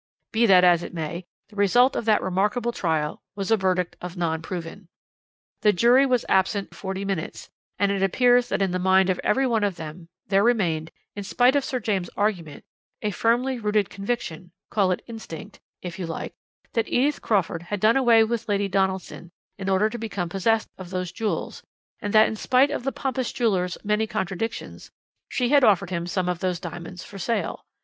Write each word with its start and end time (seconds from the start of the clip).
"Be 0.31 0.47
that 0.47 0.63
as 0.63 0.81
it 0.81 0.95
may, 0.95 1.25
the 1.49 1.55
result 1.55 1.95
of 1.95 2.05
that 2.05 2.23
remarkable 2.23 2.71
trial 2.71 3.21
was 3.35 3.51
a 3.51 3.55
verdict 3.55 3.97
of 4.01 4.17
'Non 4.17 4.41
Proven.' 4.41 4.87
The 5.61 5.73
jury 5.73 6.07
was 6.07 6.25
absent 6.27 6.73
forty 6.73 7.05
minutes, 7.05 7.51
and 7.77 7.91
it 7.91 8.01
appears 8.01 8.49
that 8.49 8.63
in 8.63 8.71
the 8.71 8.79
mind 8.79 9.11
of 9.11 9.19
every 9.23 9.45
one 9.45 9.63
of 9.63 9.75
them 9.75 10.09
there 10.25 10.41
remained, 10.43 10.89
in 11.15 11.23
spite 11.23 11.55
of 11.55 11.63
Sir 11.63 11.79
James' 11.79 12.09
arguments, 12.17 12.65
a 13.03 13.11
firmly 13.11 13.59
rooted 13.59 13.91
conviction 13.91 14.51
call 14.71 14.89
it 14.89 15.03
instinct, 15.05 15.59
if 15.83 15.99
you 15.99 16.07
like 16.07 16.33
that 16.73 16.87
Edith 16.89 17.21
Crawford 17.21 17.61
had 17.61 17.79
done 17.79 17.95
away 17.95 18.23
with 18.23 18.49
Lady 18.49 18.67
Donaldson 18.67 19.29
in 19.59 19.69
order 19.69 19.87
to 19.87 19.99
become 19.99 20.29
possessed 20.29 20.71
of 20.79 20.89
those 20.89 21.11
jewels, 21.11 21.61
and 22.01 22.11
that 22.11 22.27
in 22.27 22.35
spite 22.35 22.71
of 22.71 22.83
the 22.85 22.91
pompous 22.91 23.31
jeweller's 23.31 23.77
many 23.83 24.07
contradictions, 24.07 24.89
she 25.29 25.49
had 25.49 25.63
offered 25.63 25.91
him 25.91 26.07
some 26.07 26.27
of 26.27 26.39
those 26.39 26.59
diamonds 26.59 27.03
for 27.03 27.19
sale. 27.19 27.67